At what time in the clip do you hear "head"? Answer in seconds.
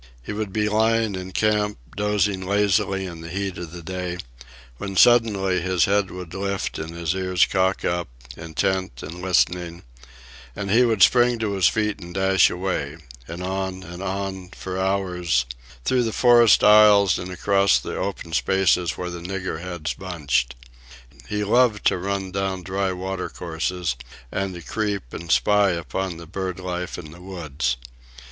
5.85-6.09